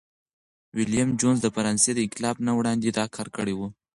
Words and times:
ویلیم 0.77 1.09
جونز 1.19 1.39
د 1.43 1.47
فرانسې 1.55 1.91
د 1.93 1.99
انقلاب 2.05 2.37
نه 2.47 2.51
وړاندي 2.57 2.89
دا 2.97 3.05
کار 3.15 3.27
کړی 3.37 3.53
و. 3.55 3.61